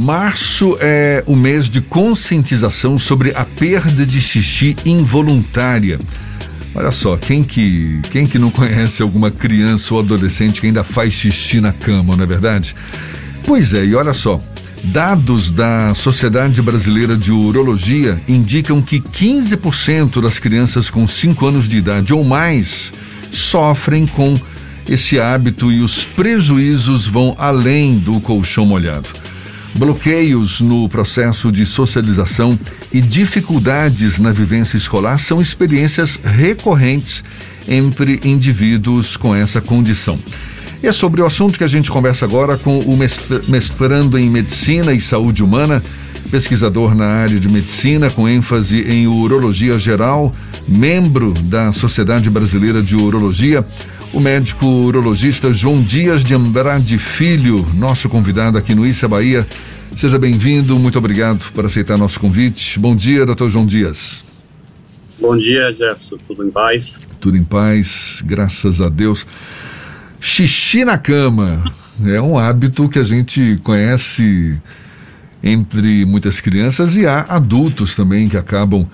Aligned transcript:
Março 0.00 0.78
é 0.80 1.24
o 1.26 1.34
mês 1.34 1.68
de 1.68 1.80
conscientização 1.80 2.96
sobre 3.00 3.32
a 3.34 3.44
perda 3.44 4.06
de 4.06 4.20
xixi 4.20 4.76
involuntária. 4.86 5.98
Olha 6.72 6.92
só, 6.92 7.16
quem 7.16 7.42
que, 7.42 8.00
quem 8.12 8.24
que 8.24 8.38
não 8.38 8.48
conhece 8.48 9.02
alguma 9.02 9.28
criança 9.28 9.92
ou 9.92 9.98
adolescente 9.98 10.60
que 10.60 10.68
ainda 10.68 10.84
faz 10.84 11.14
xixi 11.14 11.60
na 11.60 11.72
cama, 11.72 12.14
não 12.14 12.22
é 12.22 12.26
verdade? 12.28 12.76
Pois 13.44 13.74
é, 13.74 13.84
e 13.84 13.96
olha 13.96 14.14
só, 14.14 14.40
dados 14.84 15.50
da 15.50 15.92
Sociedade 15.96 16.62
Brasileira 16.62 17.16
de 17.16 17.32
Urologia 17.32 18.22
indicam 18.28 18.80
que 18.80 19.00
15% 19.00 20.22
das 20.22 20.38
crianças 20.38 20.88
com 20.88 21.08
5 21.08 21.44
anos 21.44 21.68
de 21.68 21.76
idade 21.76 22.14
ou 22.14 22.22
mais 22.22 22.92
sofrem 23.32 24.06
com 24.06 24.38
esse 24.88 25.18
hábito 25.18 25.72
e 25.72 25.80
os 25.82 26.04
prejuízos 26.04 27.04
vão 27.04 27.34
além 27.36 27.98
do 27.98 28.20
colchão 28.20 28.64
molhado. 28.64 29.08
Bloqueios 29.74 30.60
no 30.60 30.88
processo 30.88 31.52
de 31.52 31.64
socialização 31.64 32.58
e 32.92 33.00
dificuldades 33.00 34.18
na 34.18 34.32
vivência 34.32 34.76
escolar 34.76 35.18
são 35.18 35.40
experiências 35.40 36.16
recorrentes 36.16 37.22
entre 37.68 38.20
indivíduos 38.24 39.16
com 39.16 39.34
essa 39.34 39.60
condição. 39.60 40.18
E 40.82 40.86
é 40.86 40.92
sobre 40.92 41.20
o 41.20 41.26
assunto 41.26 41.58
que 41.58 41.64
a 41.64 41.68
gente 41.68 41.90
conversa 41.90 42.24
agora 42.24 42.56
com 42.56 42.78
o 42.78 42.96
mestrando 43.48 44.16
em 44.16 44.30
Medicina 44.30 44.92
e 44.92 45.00
Saúde 45.00 45.42
Humana, 45.42 45.82
pesquisador 46.30 46.94
na 46.94 47.06
área 47.06 47.38
de 47.38 47.48
medicina 47.48 48.10
com 48.10 48.28
ênfase 48.28 48.82
em 48.82 49.06
urologia 49.06 49.78
geral, 49.78 50.32
membro 50.68 51.32
da 51.32 51.72
Sociedade 51.72 52.30
Brasileira 52.30 52.80
de 52.80 52.94
Urologia, 52.94 53.64
o 54.12 54.20
médico 54.20 54.66
urologista 54.66 55.52
João 55.52 55.82
Dias 55.82 56.24
de 56.24 56.34
Andrade 56.34 56.98
Filho, 56.98 57.66
nosso 57.74 58.08
convidado 58.08 58.56
aqui 58.56 58.74
no 58.74 58.86
Issa 58.86 59.06
Bahia. 59.06 59.46
Seja 59.94 60.18
bem-vindo, 60.18 60.78
muito 60.78 60.98
obrigado 60.98 61.52
por 61.52 61.64
aceitar 61.66 61.98
nosso 61.98 62.18
convite. 62.18 62.78
Bom 62.78 62.96
dia, 62.96 63.26
doutor 63.26 63.50
João 63.50 63.66
Dias. 63.66 64.24
Bom 65.20 65.36
dia, 65.36 65.70
Jefferson. 65.72 66.16
Tudo 66.26 66.44
em 66.46 66.50
paz? 66.50 66.94
Tudo 67.20 67.36
em 67.36 67.44
paz, 67.44 68.22
graças 68.24 68.80
a 68.80 68.88
Deus. 68.88 69.26
Xixi 70.20 70.84
na 70.84 70.96
cama 70.96 71.62
é 72.04 72.20
um 72.20 72.38
hábito 72.38 72.88
que 72.88 72.98
a 72.98 73.04
gente 73.04 73.58
conhece 73.62 74.56
entre 75.42 76.04
muitas 76.04 76.40
crianças 76.40 76.96
e 76.96 77.06
há 77.06 77.20
adultos 77.28 77.94
também 77.94 78.28
que 78.28 78.36
acabam 78.36 78.86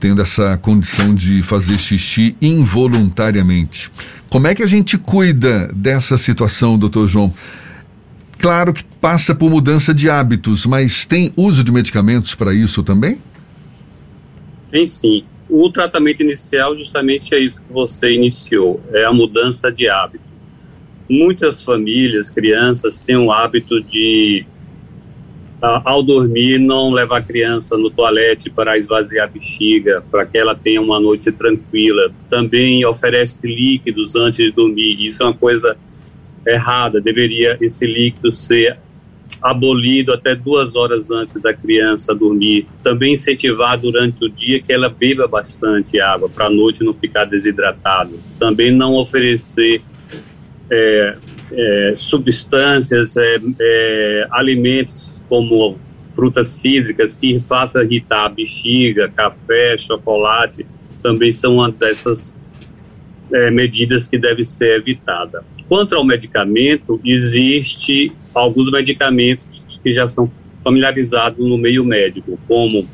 tendo 0.00 0.22
essa 0.22 0.56
condição 0.56 1.14
de 1.14 1.42
fazer 1.42 1.76
xixi 1.78 2.36
involuntariamente. 2.40 3.90
Como 4.30 4.46
é 4.46 4.54
que 4.54 4.62
a 4.62 4.66
gente 4.66 4.98
cuida 4.98 5.68
dessa 5.74 6.18
situação, 6.18 6.78
doutor 6.78 7.08
João? 7.08 7.32
Claro 8.38 8.72
que 8.72 8.84
passa 8.84 9.34
por 9.34 9.50
mudança 9.50 9.94
de 9.94 10.10
hábitos, 10.10 10.66
mas 10.66 11.06
tem 11.06 11.32
uso 11.36 11.64
de 11.64 11.72
medicamentos 11.72 12.34
para 12.34 12.54
isso 12.54 12.82
também? 12.82 13.20
Tem 14.70 14.86
sim. 14.86 15.24
O 15.48 15.70
tratamento 15.70 16.22
inicial 16.22 16.76
justamente 16.76 17.34
é 17.34 17.38
isso 17.38 17.62
que 17.62 17.72
você 17.72 18.12
iniciou, 18.12 18.82
é 18.92 19.04
a 19.04 19.12
mudança 19.12 19.72
de 19.72 19.88
hábito. 19.88 20.24
Muitas 21.08 21.62
famílias, 21.62 22.30
crianças, 22.30 23.00
têm 23.00 23.16
o 23.16 23.32
hábito 23.32 23.82
de 23.82 24.44
ao 25.60 26.02
dormir, 26.02 26.58
não 26.58 26.92
levar 26.92 27.18
a 27.18 27.22
criança 27.22 27.76
no 27.76 27.90
toalete 27.90 28.48
para 28.48 28.78
esvaziar 28.78 29.26
a 29.26 29.30
bexiga, 29.30 30.02
para 30.10 30.24
que 30.24 30.38
ela 30.38 30.54
tenha 30.54 30.80
uma 30.80 31.00
noite 31.00 31.32
tranquila. 31.32 32.12
Também 32.30 32.84
oferece 32.84 33.44
líquidos 33.44 34.14
antes 34.14 34.38
de 34.38 34.52
dormir. 34.52 35.04
Isso 35.04 35.22
é 35.22 35.26
uma 35.26 35.34
coisa 35.34 35.76
errada. 36.46 37.00
Deveria 37.00 37.58
esse 37.60 37.86
líquido 37.86 38.30
ser 38.30 38.78
abolido 39.42 40.12
até 40.12 40.34
duas 40.34 40.74
horas 40.76 41.10
antes 41.10 41.40
da 41.40 41.52
criança 41.52 42.14
dormir. 42.14 42.66
Também 42.82 43.14
incentivar 43.14 43.78
durante 43.78 44.24
o 44.24 44.28
dia 44.28 44.60
que 44.60 44.72
ela 44.72 44.88
beba 44.88 45.26
bastante 45.26 46.00
água, 46.00 46.28
para 46.28 46.46
a 46.46 46.50
noite 46.50 46.84
não 46.84 46.94
ficar 46.94 47.24
desidratado. 47.24 48.18
Também 48.38 48.70
não 48.70 48.94
oferecer 48.94 49.82
é, 50.70 51.16
é, 51.50 51.92
substâncias, 51.96 53.16
é 53.16 54.26
alimentos 54.30 55.17
como 55.28 55.78
frutas 56.08 56.48
cítricas 56.48 57.14
que 57.14 57.40
faça 57.46 57.82
irritar 57.82 58.26
a 58.26 58.28
bexiga, 58.28 59.08
café, 59.14 59.76
chocolate, 59.76 60.66
também 61.02 61.32
são 61.32 61.56
uma 61.56 61.70
dessas 61.70 62.36
é, 63.32 63.50
medidas 63.50 64.08
que 64.08 64.18
deve 64.18 64.44
ser 64.44 64.78
evitada. 64.78 65.44
Quanto 65.68 65.94
ao 65.94 66.04
medicamento, 66.04 67.00
existe 67.04 68.12
alguns 68.34 68.70
medicamentos 68.70 69.80
que 69.82 69.92
já 69.92 70.08
são 70.08 70.26
familiarizados 70.64 71.46
no 71.46 71.58
meio 71.58 71.84
médico, 71.84 72.38
como 72.48 72.88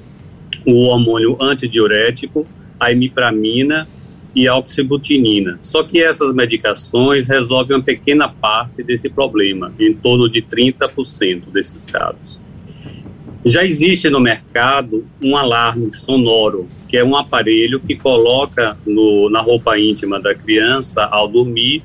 o 0.67 0.87
hormônio 0.87 1.37
antidiurético, 1.41 2.47
a 2.79 2.91
imipramina 2.91 3.87
e 4.35 4.49
oxibutinina. 4.49 5.59
Só 5.61 5.83
que 5.83 6.03
essas 6.03 6.35
medicações 6.35 7.29
resolvem 7.29 7.77
uma 7.77 7.83
pequena 7.83 8.29
parte 8.29 8.83
desse 8.83 9.09
problema, 9.09 9.73
em 9.79 9.95
torno 9.95 10.29
de 10.29 10.43
30% 10.43 11.51
desses 11.53 11.87
casos. 11.87 12.43
Já 13.45 13.63
existe 13.63 14.09
no 14.09 14.21
mercado 14.21 15.07
um 15.23 15.37
alarme 15.37 15.93
sonoro, 15.93 16.67
que 16.89 16.97
é 16.97 17.05
um 17.05 17.15
aparelho 17.15 17.79
que 17.79 17.95
coloca 17.95 18.77
no, 18.87 19.29
na 19.29 19.41
roupa 19.43 19.79
íntima 19.79 20.19
da 20.19 20.35
criança 20.35 21.05
ao 21.05 21.29
dormir. 21.29 21.83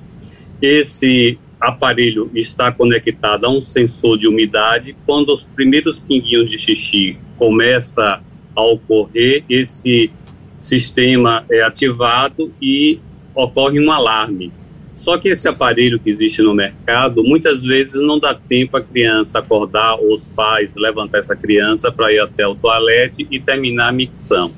Esse 0.62 1.38
aparelho 1.60 2.32
está 2.34 2.72
conectado 2.72 3.46
a 3.46 3.50
um 3.50 3.60
sensor 3.60 4.18
de 4.18 4.26
umidade. 4.26 4.96
Quando 5.06 5.34
os 5.34 5.44
primeiros 5.44 6.00
pinguinhos 6.00 6.50
de 6.50 6.58
xixi 6.58 7.18
começam 7.38 8.22
a 8.56 8.64
ocorrer, 8.64 9.44
esse 9.50 10.12
sistema 10.60 11.46
é 11.50 11.62
ativado 11.62 12.54
e 12.62 13.00
ocorre 13.34 13.80
um 13.80 13.92
alarme. 13.92 14.52
Só 14.96 15.18
que 15.18 15.30
esse 15.30 15.48
aparelho 15.48 15.98
que 15.98 16.10
existe 16.10 16.42
no 16.42 16.54
mercado, 16.54 17.24
muitas 17.24 17.64
vezes 17.64 18.02
não 18.02 18.20
dá 18.20 18.34
tempo 18.34 18.76
a 18.76 18.82
criança 18.82 19.40
acordar 19.40 19.96
ou 19.96 20.14
os 20.14 20.28
pais 20.28 20.76
levantar 20.76 21.20
essa 21.20 21.38
criança 21.38 21.90
para 21.90 22.12
ir 22.12 22.20
até 22.20 22.46
o 22.46 22.54
toalete 22.54 23.26
e 23.32 23.40
terminar 23.40 23.88
a 23.88 23.94
micção. 23.94 24.52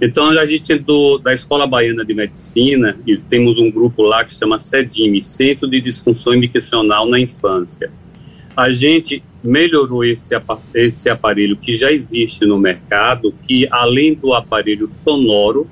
Então, 0.00 0.30
a 0.30 0.44
gente 0.44 0.74
do, 0.74 1.16
da 1.18 1.32
Escola 1.32 1.64
Baiana 1.64 2.04
de 2.04 2.12
Medicina, 2.12 2.98
e 3.06 3.16
temos 3.16 3.56
um 3.56 3.70
grupo 3.70 4.02
lá 4.02 4.24
que 4.24 4.32
se 4.32 4.40
chama 4.40 4.58
CEDIME, 4.58 5.22
Centro 5.22 5.70
de 5.70 5.80
Disfunção 5.80 6.36
Miccional 6.36 7.08
na 7.08 7.20
Infância. 7.20 7.88
A 8.56 8.70
gente 8.70 9.22
melhorou 9.42 10.04
esse, 10.04 10.34
esse 10.74 11.08
aparelho 11.08 11.56
que 11.56 11.76
já 11.76 11.90
existe 11.90 12.44
no 12.44 12.58
mercado, 12.58 13.34
que 13.42 13.66
além 13.70 14.14
do 14.14 14.34
aparelho 14.34 14.86
sonoro, 14.86 15.68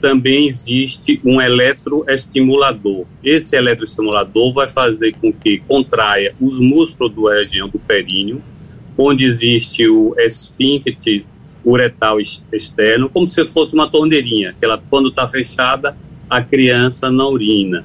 também 0.00 0.46
existe 0.46 1.20
um 1.24 1.40
eletroestimulador. 1.40 3.06
Esse 3.24 3.56
eletroestimulador 3.56 4.52
vai 4.52 4.68
fazer 4.68 5.12
com 5.20 5.32
que 5.32 5.58
contraia 5.66 6.34
os 6.40 6.60
músculos 6.60 7.14
da 7.14 7.40
região 7.40 7.68
do 7.68 7.78
períneo, 7.78 8.42
onde 8.96 9.24
existe 9.24 9.88
o 9.88 10.14
esfíncter 10.18 11.24
uretal 11.64 12.18
externo, 12.20 13.08
como 13.08 13.28
se 13.28 13.44
fosse 13.44 13.74
uma 13.74 13.88
torneirinha, 13.88 14.54
que 14.58 14.64
ela, 14.64 14.82
quando 14.88 15.08
está 15.08 15.26
fechada, 15.26 15.96
a 16.28 16.42
criança 16.42 17.10
não 17.10 17.32
urina. 17.32 17.84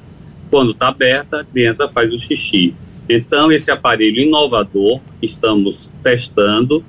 Quando 0.50 0.72
está 0.72 0.88
aberta, 0.88 1.40
a 1.40 1.44
criança 1.44 1.88
faz 1.88 2.12
o 2.12 2.18
xixi. 2.18 2.74
Então, 3.08 3.52
esse 3.52 3.70
aparelho 3.70 4.20
inovador 4.20 5.00
que 5.20 5.26
estamos 5.26 5.90
testando, 6.02 6.84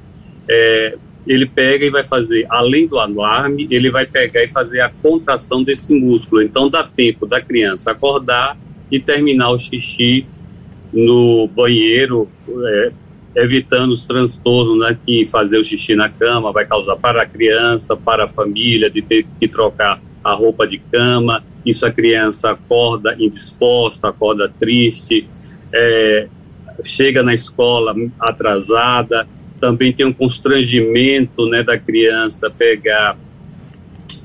é, 0.49 0.97
ele 1.27 1.45
pega 1.45 1.85
e 1.85 1.89
vai 1.89 2.03
fazer, 2.03 2.45
além 2.49 2.87
do 2.87 2.99
alarme, 2.99 3.67
ele 3.69 3.89
vai 3.89 4.05
pegar 4.05 4.43
e 4.43 4.49
fazer 4.49 4.81
a 4.81 4.89
contração 4.89 5.63
desse 5.63 5.93
músculo. 5.93 6.41
Então, 6.41 6.69
dá 6.69 6.83
tempo 6.83 7.25
da 7.25 7.41
criança 7.41 7.91
acordar 7.91 8.57
e 8.91 8.99
terminar 8.99 9.49
o 9.49 9.59
xixi 9.59 10.25
no 10.93 11.47
banheiro, 11.47 12.29
é, 12.47 12.91
evitando 13.35 13.91
os 13.91 14.05
transtornos 14.05 14.79
né, 14.79 14.97
que 15.05 15.25
fazer 15.25 15.57
o 15.57 15.63
xixi 15.63 15.95
na 15.95 16.07
cama 16.07 16.53
vai 16.53 16.65
causar 16.65 16.95
para 16.95 17.23
a 17.23 17.25
criança, 17.25 17.97
para 17.97 18.23
a 18.23 18.27
família, 18.27 18.89
de 18.89 19.01
ter 19.01 19.25
que 19.37 19.47
trocar 19.47 20.01
a 20.23 20.33
roupa 20.33 20.65
de 20.65 20.77
cama. 20.77 21.43
Isso 21.65 21.85
a 21.85 21.91
criança 21.91 22.51
acorda 22.51 23.15
indisposta, 23.19 24.07
acorda 24.07 24.47
triste, 24.47 25.27
é, 25.75 26.27
chega 26.83 27.21
na 27.21 27.33
escola 27.33 27.93
atrasada, 28.19 29.27
também 29.59 29.91
tem 29.91 30.05
um 30.05 30.13
constrangimento 30.13 31.47
né, 31.47 31.63
da 31.63 31.77
criança 31.77 32.49
pegar 32.49 33.17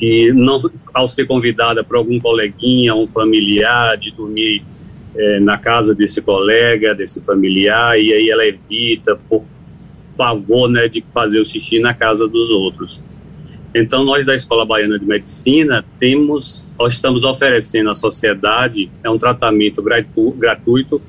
e 0.00 0.32
não 0.32 0.56
ao 0.94 1.06
ser 1.06 1.26
convidada 1.26 1.84
para 1.84 1.98
algum 1.98 2.18
coleguinha, 2.18 2.94
um 2.94 3.06
familiar, 3.06 3.96
de 3.96 4.12
dormir 4.12 4.62
é, 5.14 5.40
na 5.40 5.58
casa 5.58 5.94
desse 5.94 6.22
colega, 6.22 6.94
desse 6.94 7.24
familiar, 7.24 8.00
e 8.00 8.12
aí 8.12 8.30
ela 8.30 8.46
evita 8.46 9.18
por 9.28 9.44
pavor 10.16 10.68
né, 10.68 10.88
de 10.88 11.04
fazer 11.12 11.40
o 11.40 11.44
xixi 11.44 11.80
na 11.80 11.92
casa 11.92 12.26
dos 12.26 12.50
outros. 12.50 13.02
Então, 13.74 14.04
nós 14.04 14.26
da 14.26 14.34
Escola 14.34 14.64
Baiana 14.64 14.98
de 14.98 15.06
Medicina 15.06 15.84
temos, 15.98 16.72
nós 16.78 16.94
estamos 16.94 17.24
oferecendo 17.24 17.90
à 17.90 17.94
sociedade 17.94 18.90
é 19.04 19.08
um 19.08 19.18
tratamento 19.18 19.80
gratu, 19.80 20.32
gratuito 20.32 21.00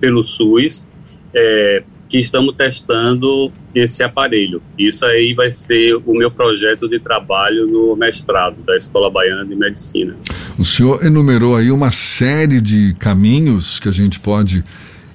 pelo 0.00 0.22
SUS, 0.22 0.88
é, 1.34 1.82
que 2.08 2.18
estamos 2.18 2.56
testando 2.56 3.52
esse 3.72 4.02
aparelho. 4.02 4.60
Isso 4.76 5.04
aí 5.04 5.32
vai 5.32 5.50
ser 5.50 5.94
o 5.94 6.12
meu 6.12 6.30
projeto 6.30 6.88
de 6.88 6.98
trabalho 6.98 7.68
no 7.68 7.94
mestrado 7.94 8.56
da 8.64 8.76
Escola 8.76 9.08
Baiana 9.08 9.46
de 9.46 9.54
Medicina. 9.54 10.16
O 10.58 10.64
senhor 10.64 11.04
enumerou 11.06 11.54
aí 11.56 11.70
uma 11.70 11.92
série 11.92 12.60
de 12.60 12.94
caminhos 12.98 13.78
que 13.78 13.88
a 13.88 13.92
gente 13.92 14.18
pode 14.18 14.64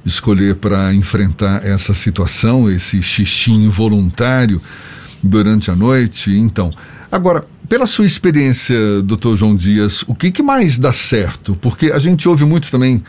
escolher 0.05 0.55
para 0.55 0.93
enfrentar 0.93 1.65
essa 1.65 1.93
situação, 1.93 2.71
esse 2.71 3.01
xixi 3.01 3.51
involuntário 3.51 4.61
durante 5.21 5.69
a 5.69 5.75
noite. 5.75 6.31
Então, 6.31 6.69
agora, 7.11 7.43
pela 7.67 7.85
sua 7.85 8.05
experiência, 8.05 9.01
doutor 9.01 9.35
João 9.35 9.55
Dias, 9.55 10.03
o 10.07 10.13
que, 10.13 10.31
que 10.31 10.43
mais 10.43 10.77
dá 10.77 10.93
certo? 10.93 11.57
Porque 11.59 11.91
a 11.91 11.99
gente 11.99 12.29
ouve 12.29 12.45
muito 12.45 12.69
também 12.71 13.03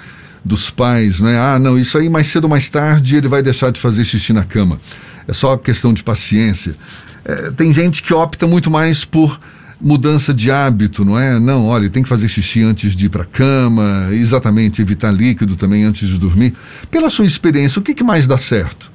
dos 0.46 0.70
pais, 0.70 1.20
né? 1.20 1.38
Ah, 1.38 1.58
não, 1.58 1.76
isso 1.76 1.98
aí 1.98 2.08
mais 2.08 2.28
cedo 2.28 2.44
ou 2.44 2.50
mais 2.50 2.70
tarde 2.70 3.16
ele 3.16 3.26
vai 3.26 3.42
deixar 3.42 3.72
de 3.72 3.80
fazer 3.80 4.04
xixi 4.04 4.32
na 4.32 4.44
cama. 4.44 4.78
É 5.26 5.32
só 5.32 5.56
questão 5.56 5.92
de 5.92 6.04
paciência. 6.04 6.76
É, 7.24 7.50
tem 7.50 7.72
gente 7.72 8.02
que 8.02 8.14
opta 8.14 8.46
muito 8.46 8.70
mais 8.70 9.04
por 9.04 9.40
mudança 9.80 10.32
de 10.32 10.50
hábito, 10.50 11.04
não 11.04 11.18
é? 11.18 11.40
Não, 11.40 11.66
olha, 11.66 11.90
tem 11.90 12.02
que 12.02 12.08
fazer 12.08 12.28
xixi 12.28 12.62
antes 12.62 12.94
de 12.94 13.06
ir 13.06 13.08
para 13.08 13.24
a 13.24 13.26
cama, 13.26 14.08
exatamente, 14.12 14.80
evitar 14.80 15.10
líquido 15.10 15.56
também 15.56 15.82
antes 15.82 16.08
de 16.08 16.16
dormir. 16.16 16.54
Pela 16.90 17.10
sua 17.10 17.26
experiência, 17.26 17.80
o 17.80 17.82
que, 17.82 17.92
que 17.92 18.04
mais 18.04 18.28
dá 18.28 18.38
certo? 18.38 18.90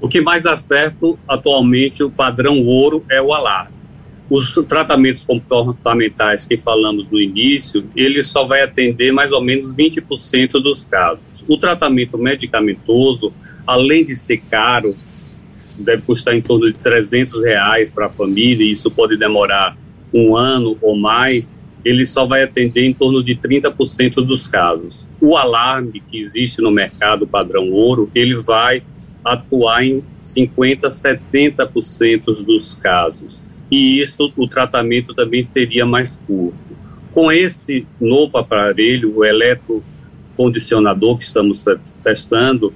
O 0.00 0.08
que 0.08 0.20
mais 0.20 0.42
dá 0.42 0.56
certo 0.56 1.18
atualmente, 1.28 2.02
o 2.02 2.10
padrão 2.10 2.58
ouro 2.64 3.04
é 3.10 3.20
o 3.20 3.34
alarme. 3.34 3.81
Os 4.34 4.50
tratamentos 4.66 5.26
comportamentais 5.26 6.46
que 6.46 6.56
falamos 6.56 7.06
no 7.10 7.20
início, 7.20 7.84
ele 7.94 8.22
só 8.22 8.46
vai 8.46 8.62
atender 8.62 9.12
mais 9.12 9.30
ou 9.30 9.42
menos 9.42 9.76
20% 9.76 10.52
dos 10.52 10.84
casos. 10.84 11.44
O 11.46 11.58
tratamento 11.58 12.16
medicamentoso, 12.16 13.30
além 13.66 14.06
de 14.06 14.16
ser 14.16 14.38
caro, 14.38 14.96
deve 15.78 16.00
custar 16.00 16.34
em 16.34 16.40
torno 16.40 16.72
de 16.72 16.78
300 16.78 17.44
reais 17.44 17.90
para 17.90 18.06
a 18.06 18.08
família, 18.08 18.64
e 18.64 18.70
isso 18.70 18.90
pode 18.90 19.18
demorar 19.18 19.76
um 20.14 20.34
ano 20.34 20.78
ou 20.80 20.96
mais, 20.96 21.60
ele 21.84 22.06
só 22.06 22.24
vai 22.24 22.42
atender 22.42 22.86
em 22.86 22.94
torno 22.94 23.22
de 23.22 23.36
30% 23.36 24.14
dos 24.24 24.48
casos. 24.48 25.06
O 25.20 25.36
alarme 25.36 26.02
que 26.10 26.18
existe 26.18 26.62
no 26.62 26.70
mercado 26.70 27.26
padrão 27.26 27.70
ouro, 27.70 28.10
ele 28.14 28.34
vai 28.36 28.82
atuar 29.22 29.84
em 29.84 30.02
50, 30.18 30.88
70% 30.88 32.42
dos 32.46 32.74
casos 32.74 33.42
e 33.72 33.98
isso 34.00 34.30
o 34.36 34.46
tratamento 34.46 35.14
também 35.14 35.42
seria 35.42 35.86
mais 35.86 36.20
curto. 36.26 36.54
Com 37.10 37.32
esse 37.32 37.86
novo 37.98 38.36
aparelho, 38.36 39.16
o 39.16 39.24
eletrocondicionador 39.24 41.16
que 41.16 41.24
estamos 41.24 41.64
testando, 42.04 42.70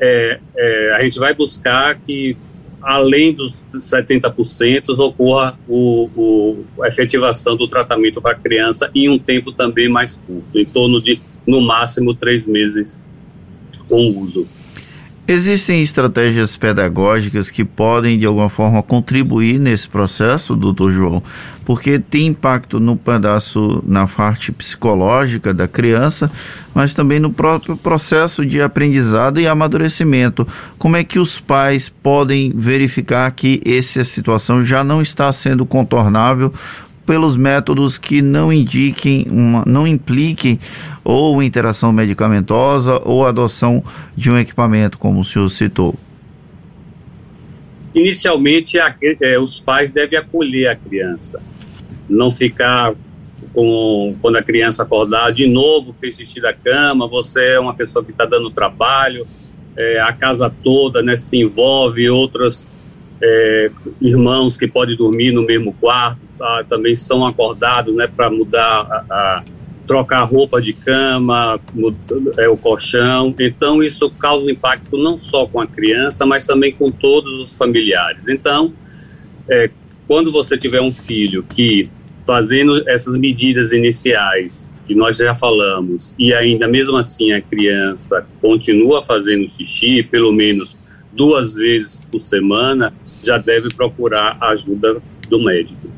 é, 0.00 0.38
é, 0.56 0.94
a 0.94 1.02
gente 1.02 1.18
vai 1.18 1.34
buscar 1.34 1.96
que, 1.96 2.36
além 2.80 3.32
dos 3.32 3.64
70%, 3.74 4.96
ocorra 5.00 5.58
o, 5.66 6.08
o, 6.14 6.64
a 6.84 6.86
efetivação 6.86 7.56
do 7.56 7.66
tratamento 7.66 8.22
para 8.22 8.30
a 8.30 8.38
criança 8.38 8.88
em 8.94 9.08
um 9.08 9.18
tempo 9.18 9.50
também 9.50 9.88
mais 9.88 10.14
curto, 10.24 10.56
em 10.56 10.64
torno 10.64 11.02
de, 11.02 11.20
no 11.44 11.60
máximo, 11.60 12.14
três 12.14 12.46
meses 12.46 13.04
com 13.88 14.16
uso. 14.20 14.46
Existem 15.30 15.82
estratégias 15.82 16.56
pedagógicas 16.56 17.50
que 17.50 17.62
podem, 17.62 18.18
de 18.18 18.24
alguma 18.24 18.48
forma, 18.48 18.82
contribuir 18.82 19.60
nesse 19.60 19.86
processo, 19.86 20.56
doutor 20.56 20.90
João, 20.90 21.22
porque 21.66 21.98
tem 21.98 22.28
impacto 22.28 22.80
no 22.80 22.96
pedaço, 22.96 23.84
na 23.86 24.06
parte 24.06 24.50
psicológica 24.50 25.52
da 25.52 25.68
criança, 25.68 26.30
mas 26.74 26.94
também 26.94 27.20
no 27.20 27.30
próprio 27.30 27.76
processo 27.76 28.42
de 28.46 28.62
aprendizado 28.62 29.38
e 29.38 29.46
amadurecimento. 29.46 30.48
Como 30.78 30.96
é 30.96 31.04
que 31.04 31.18
os 31.18 31.38
pais 31.38 31.90
podem 31.90 32.50
verificar 32.56 33.30
que 33.32 33.60
essa 33.66 34.02
situação 34.04 34.64
já 34.64 34.82
não 34.82 35.02
está 35.02 35.30
sendo 35.30 35.66
contornável 35.66 36.54
pelos 37.08 37.38
métodos 37.38 37.96
que 37.96 38.20
não 38.20 38.52
indiquem, 38.52 39.26
uma, 39.30 39.64
não 39.66 39.86
impliquem 39.86 40.58
ou 41.02 41.42
interação 41.42 41.90
medicamentosa 41.90 43.00
ou 43.02 43.26
adoção 43.26 43.82
de 44.14 44.30
um 44.30 44.38
equipamento, 44.38 44.98
como 44.98 45.20
o 45.20 45.24
senhor 45.24 45.48
citou? 45.48 45.94
Inicialmente, 47.94 48.78
a, 48.78 48.94
é, 49.22 49.38
os 49.38 49.58
pais 49.58 49.90
devem 49.90 50.18
acolher 50.18 50.68
a 50.68 50.76
criança, 50.76 51.42
não 52.06 52.30
ficar 52.30 52.92
com, 53.54 54.14
quando 54.20 54.36
a 54.36 54.42
criança 54.42 54.82
acordar 54.82 55.32
de 55.32 55.46
novo, 55.46 55.94
fez 55.94 56.14
xixi 56.14 56.42
da 56.42 56.52
cama, 56.52 57.08
você 57.08 57.52
é 57.52 57.58
uma 57.58 57.72
pessoa 57.72 58.04
que 58.04 58.10
está 58.10 58.26
dando 58.26 58.50
trabalho, 58.50 59.26
é, 59.78 59.98
a 59.98 60.12
casa 60.12 60.52
toda 60.62 61.02
né, 61.02 61.16
se 61.16 61.38
envolve, 61.38 62.10
outros 62.10 62.68
é, 63.22 63.70
irmãos 63.98 64.58
que 64.58 64.68
podem 64.68 64.94
dormir 64.94 65.32
no 65.32 65.42
mesmo 65.42 65.72
quarto, 65.72 66.27
tá, 66.38 66.64
também 66.68 66.94
são 66.96 67.26
acordados 67.26 67.94
né, 67.94 68.06
para 68.06 68.30
mudar 68.30 68.62
a, 68.62 69.04
a, 69.10 69.44
trocar 69.86 70.20
a 70.20 70.24
roupa 70.24 70.60
de 70.60 70.72
cama, 70.72 71.58
é, 72.38 72.48
o 72.48 72.56
colchão. 72.56 73.34
Então, 73.40 73.82
isso 73.82 74.10
causa 74.10 74.50
impacto 74.50 74.96
não 74.96 75.18
só 75.18 75.46
com 75.46 75.60
a 75.60 75.66
criança, 75.66 76.24
mas 76.24 76.46
também 76.46 76.72
com 76.72 76.90
todos 76.90 77.38
os 77.40 77.56
familiares. 77.56 78.28
Então, 78.28 78.72
é, 79.48 79.70
quando 80.06 80.30
você 80.30 80.56
tiver 80.56 80.80
um 80.80 80.92
filho 80.92 81.42
que 81.42 81.84
fazendo 82.26 82.86
essas 82.88 83.16
medidas 83.16 83.72
iniciais 83.72 84.74
que 84.86 84.94
nós 84.94 85.16
já 85.16 85.34
falamos 85.34 86.14
e 86.18 86.32
ainda 86.32 86.68
mesmo 86.68 86.96
assim 86.96 87.32
a 87.32 87.40
criança 87.40 88.26
continua 88.40 89.02
fazendo 89.02 89.48
xixi 89.48 90.02
pelo 90.02 90.32
menos 90.32 90.76
duas 91.12 91.54
vezes 91.54 92.04
por 92.04 92.20
semana, 92.20 92.92
já 93.22 93.38
deve 93.38 93.68
procurar 93.74 94.36
a 94.40 94.50
ajuda 94.50 95.02
do 95.28 95.42
médico. 95.42 95.90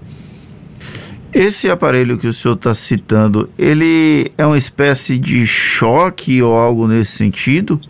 Esse 1.32 1.70
aparelho 1.70 2.18
que 2.18 2.26
o 2.26 2.32
senhor 2.32 2.54
está 2.54 2.74
citando, 2.74 3.48
ele 3.56 4.32
é 4.36 4.44
uma 4.44 4.58
espécie 4.58 5.16
de 5.16 5.46
choque 5.46 6.42
ou 6.42 6.54
algo 6.54 6.88
nesse 6.88 7.12
sentido? 7.12 7.80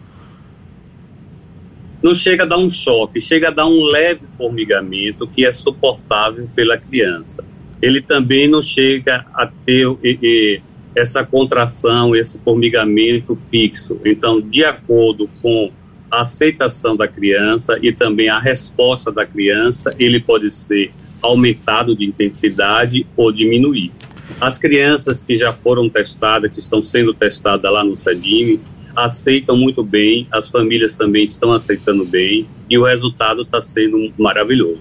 Não 2.02 2.14
chega 2.14 2.44
a 2.44 2.46
dar 2.46 2.58
um 2.58 2.68
choque, 2.68 3.20
chega 3.20 3.48
a 3.48 3.50
dar 3.50 3.66
um 3.66 3.82
leve 3.84 4.26
formigamento 4.36 5.26
que 5.26 5.44
é 5.44 5.52
suportável 5.52 6.48
pela 6.54 6.76
criança. 6.76 7.42
Ele 7.80 8.02
também 8.02 8.46
não 8.46 8.60
chega 8.60 9.24
a 9.34 9.46
ter 9.46 9.86
e, 10.02 10.18
e, 10.22 10.60
essa 10.94 11.24
contração, 11.24 12.14
esse 12.14 12.38
formigamento 12.40 13.34
fixo. 13.34 13.98
Então, 14.04 14.40
de 14.40 14.64
acordo 14.64 15.30
com 15.40 15.70
a 16.10 16.20
aceitação 16.20 16.94
da 16.94 17.08
criança 17.08 17.78
e 17.80 17.92
também 17.92 18.28
a 18.28 18.38
resposta 18.38 19.10
da 19.10 19.24
criança, 19.24 19.94
ele 19.98 20.20
pode 20.20 20.50
ser 20.50 20.92
aumentado 21.22 21.94
de 21.94 22.04
intensidade 22.04 23.06
ou 23.16 23.32
diminuir. 23.32 23.92
As 24.40 24.58
crianças 24.58 25.22
que 25.24 25.36
já 25.36 25.52
foram 25.52 25.88
testadas, 25.88 26.50
que 26.50 26.60
estão 26.60 26.82
sendo 26.82 27.12
testadas 27.12 27.70
lá 27.70 27.84
no 27.84 27.96
CEDIM, 27.96 28.60
aceitam 28.96 29.56
muito 29.56 29.82
bem, 29.82 30.26
as 30.30 30.48
famílias 30.48 30.96
também 30.96 31.24
estão 31.24 31.52
aceitando 31.52 32.04
bem 32.04 32.46
e 32.68 32.78
o 32.78 32.84
resultado 32.84 33.42
está 33.42 33.60
sendo 33.62 34.12
maravilhoso. 34.18 34.80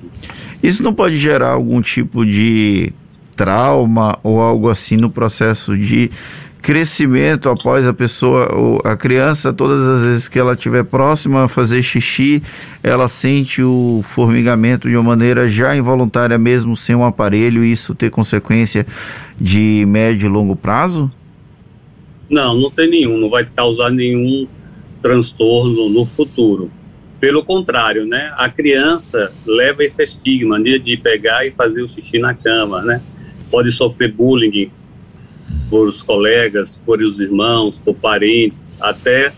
Isso 0.62 0.84
não 0.84 0.94
pode 0.94 1.18
gerar 1.18 1.52
algum 1.52 1.82
tipo 1.82 2.26
de 2.26 2.92
trauma 3.36 4.20
ou 4.22 4.42
algo 4.42 4.70
assim 4.70 4.98
no 4.98 5.10
processo 5.10 5.78
de 5.78 6.12
crescimento 6.70 7.50
após 7.50 7.88
a 7.88 7.92
pessoa, 7.92 8.80
a 8.84 8.96
criança, 8.96 9.52
todas 9.52 9.84
as 9.88 10.04
vezes 10.04 10.28
que 10.28 10.38
ela 10.38 10.54
estiver 10.54 10.84
próxima 10.84 11.46
a 11.46 11.48
fazer 11.48 11.82
xixi, 11.82 12.44
ela 12.84 13.08
sente 13.08 13.60
o 13.64 14.02
formigamento 14.04 14.88
de 14.88 14.96
uma 14.96 15.02
maneira 15.02 15.50
já 15.50 15.76
involuntária, 15.76 16.38
mesmo 16.38 16.78
sem 16.78 16.96
um 16.96 17.04
aparelho, 17.04 17.66
e 17.66 17.72
isso 17.72 17.96
ter 17.96 18.12
consequência 18.12 18.86
de 19.42 19.84
médio 19.88 20.28
e 20.28 20.30
longo 20.30 20.56
prazo? 20.56 21.12
Não, 22.30 22.54
não 22.54 22.70
tem 22.70 22.88
nenhum, 22.88 23.18
não 23.18 23.30
vai 23.30 23.44
causar 23.46 23.90
nenhum 23.90 24.48
transtorno 25.02 25.90
no 25.90 26.06
futuro. 26.06 26.70
Pelo 27.20 27.44
contrário, 27.44 28.06
né? 28.06 28.32
A 28.38 28.48
criança 28.48 29.34
leva 29.44 29.84
esse 29.84 30.04
estigma 30.04 30.62
de 30.62 30.98
pegar 30.98 31.48
e 31.48 31.52
fazer 31.52 31.82
o 31.82 31.90
xixi 31.90 32.20
na 32.20 32.36
cama, 32.36 32.84
né? 32.84 33.02
Pode 33.50 33.72
sofrer 33.72 34.14
bullying 34.14 34.70
por 35.70 35.88
os 35.88 36.02
colegas, 36.02 36.82
por 36.86 37.02
os 37.02 37.20
irmãos, 37.20 37.80
por 37.80 37.96
parentes, 37.96 38.76
até 38.82 39.32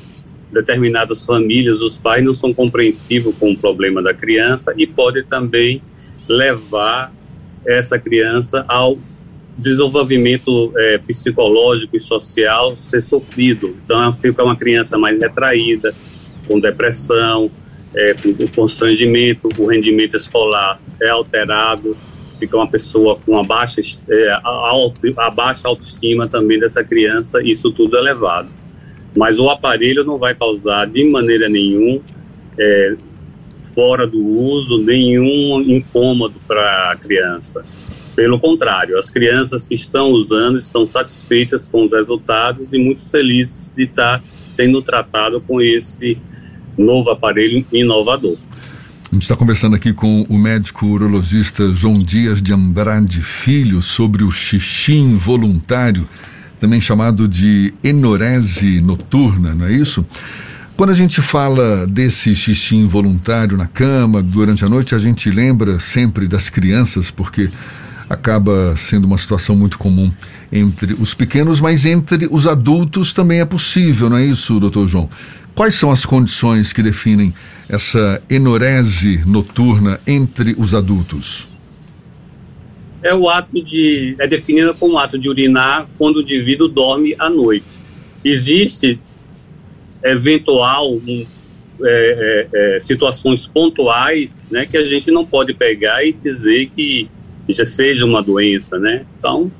determinadas 0.51 1.23
famílias, 1.23 1.81
os 1.81 1.97
pais 1.97 2.23
não 2.23 2.33
são 2.33 2.53
compreensivos 2.53 3.35
com 3.37 3.51
o 3.51 3.57
problema 3.57 4.01
da 4.01 4.13
criança 4.13 4.73
e 4.77 4.85
pode 4.85 5.23
também 5.23 5.81
levar 6.27 7.13
essa 7.65 7.97
criança 7.97 8.65
ao 8.67 8.97
desenvolvimento 9.57 10.73
é, 10.75 10.97
psicológico 10.97 11.95
e 11.95 11.99
social 11.99 12.75
ser 12.75 13.01
sofrido. 13.01 13.75
Então, 13.83 14.11
fica 14.13 14.43
uma 14.43 14.55
criança 14.55 14.97
mais 14.97 15.19
retraída, 15.19 15.93
com 16.47 16.59
depressão, 16.59 17.51
é, 17.93 18.13
com 18.13 18.47
constrangimento, 18.55 19.49
o 19.57 19.67
rendimento 19.67 20.15
escolar 20.15 20.79
é 21.01 21.09
alterado 21.09 21.95
fica 22.41 22.57
uma 22.57 22.67
pessoa 22.67 23.15
com 23.23 23.39
a 23.39 23.43
baixa, 23.43 23.79
é, 24.09 24.33
a 24.33 25.29
baixa 25.29 25.67
autoestima 25.67 26.27
também 26.27 26.57
dessa 26.57 26.83
criança, 26.83 27.39
isso 27.43 27.69
tudo 27.71 27.95
é 27.97 28.01
levado. 28.01 28.49
Mas 29.15 29.39
o 29.39 29.47
aparelho 29.47 30.03
não 30.03 30.17
vai 30.17 30.33
causar 30.33 30.87
de 30.87 31.07
maneira 31.07 31.47
nenhuma 31.47 32.01
é, 32.57 32.95
fora 33.75 34.07
do 34.07 34.19
uso, 34.19 34.79
nenhum 34.79 35.61
incômodo 35.61 36.35
para 36.47 36.91
a 36.91 36.95
criança. 36.95 37.63
Pelo 38.15 38.39
contrário, 38.39 38.97
as 38.97 39.11
crianças 39.11 39.67
que 39.67 39.75
estão 39.75 40.09
usando 40.09 40.57
estão 40.57 40.87
satisfeitas 40.87 41.67
com 41.67 41.85
os 41.85 41.91
resultados 41.91 42.73
e 42.73 42.79
muito 42.79 43.07
felizes 43.07 43.71
de 43.75 43.83
estar 43.83 44.21
sendo 44.47 44.81
tratado 44.81 45.39
com 45.41 45.61
esse 45.61 46.17
novo 46.75 47.11
aparelho 47.11 47.63
inovador. 47.71 48.37
A 49.11 49.15
gente 49.15 49.23
está 49.23 49.35
conversando 49.35 49.75
aqui 49.75 49.91
com 49.91 50.25
o 50.29 50.37
médico 50.37 50.85
urologista 50.85 51.69
João 51.73 51.99
Dias 51.99 52.41
de 52.41 52.53
Andrade 52.53 53.21
Filho 53.21 53.81
sobre 53.81 54.23
o 54.23 54.31
xixi 54.31 54.93
involuntário, 54.93 56.07
também 56.61 56.79
chamado 56.79 57.27
de 57.27 57.73
enorese 57.83 58.79
noturna, 58.79 59.53
não 59.53 59.65
é 59.65 59.73
isso? 59.73 60.05
Quando 60.77 60.91
a 60.91 60.93
gente 60.93 61.21
fala 61.21 61.85
desse 61.85 62.33
xixi 62.33 62.77
involuntário 62.77 63.57
na 63.57 63.67
cama, 63.67 64.23
durante 64.23 64.63
a 64.63 64.69
noite, 64.69 64.95
a 64.95 64.99
gente 64.99 65.29
lembra 65.29 65.77
sempre 65.77 66.25
das 66.25 66.49
crianças, 66.49 67.11
porque 67.11 67.49
acaba 68.09 68.77
sendo 68.77 69.03
uma 69.03 69.17
situação 69.17 69.57
muito 69.57 69.77
comum 69.77 70.09
entre 70.53 70.93
os 70.93 71.13
pequenos, 71.13 71.59
mas 71.59 71.85
entre 71.85 72.29
os 72.31 72.47
adultos 72.47 73.11
também 73.11 73.41
é 73.41 73.45
possível, 73.45 74.09
não 74.09 74.17
é 74.17 74.25
isso, 74.25 74.57
doutor 74.57 74.87
João? 74.87 75.09
Quais 75.61 75.75
são 75.75 75.91
as 75.91 76.07
condições 76.07 76.73
que 76.73 76.81
definem 76.81 77.31
essa 77.69 78.19
enorese 78.27 79.21
noturna 79.27 79.99
entre 80.07 80.55
os 80.57 80.73
adultos? 80.73 81.47
É 83.03 83.13
o 83.13 83.29
ato 83.29 83.63
de. 83.63 84.15
é 84.17 84.25
definida 84.25 84.73
como 84.73 84.97
ato 84.97 85.19
de 85.19 85.29
urinar 85.29 85.87
quando 85.99 86.15
o 86.15 86.21
indivíduo 86.23 86.67
dorme 86.67 87.15
à 87.19 87.29
noite. 87.29 87.77
Existe 88.25 88.99
eventual 90.03 90.95
um, 90.95 91.27
é, 91.83 92.47
é, 92.53 92.77
é, 92.77 92.79
situações 92.79 93.45
pontuais 93.45 94.47
né, 94.49 94.65
que 94.65 94.75
a 94.75 94.85
gente 94.87 95.11
não 95.11 95.23
pode 95.23 95.53
pegar 95.53 96.03
e 96.03 96.11
dizer 96.11 96.71
que 96.75 97.07
já 97.47 97.65
seja 97.65 98.03
uma 98.03 98.23
doença, 98.23 98.79
né? 98.79 99.05
Então, 99.19 99.51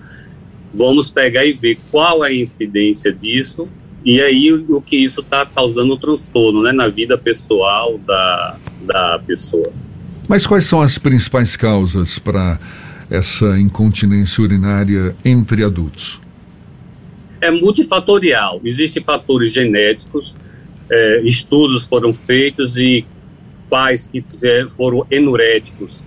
vamos 0.74 1.12
pegar 1.12 1.46
e 1.46 1.54
ver 1.54 1.78
qual 1.92 2.26
é 2.26 2.30
a 2.30 2.34
incidência 2.34 3.14
disso 3.14 3.70
e 4.04 4.20
aí 4.22 4.52
o 4.52 4.82
que 4.82 4.98
isso 4.98 5.22
está 5.22 5.46
causando 5.46 5.94
um 5.94 5.98
transtorno 5.98 6.64
né, 6.64 6.72
na 6.72 6.88
vida 6.88 7.18
pessoal 7.18 7.98
da, 8.00 8.58
da 8.82 9.20
pessoa. 9.26 9.72
Mas 10.28 10.48
quais 10.48 10.66
são 10.66 10.82
as 10.82 10.98
principais 10.98 11.56
causas 11.56 12.18
para 12.18 12.60
essa 13.10 13.60
incontinência 13.60 14.44
urinária 14.44 15.16
entre 15.24 15.64
adultos? 15.64 16.20
É 17.40 17.52
multifatorial. 17.52 18.62
Existem 18.64 19.04
fatores 19.04 19.52
genéticos, 19.52 20.36
é, 20.90 21.22
estudos 21.24 21.86
foram 21.86 22.14
feitos 22.14 22.78
e 22.78 23.06
pais 23.70 24.08
que 24.08 24.24
foram 24.70 25.06
enuréticos, 25.10 26.04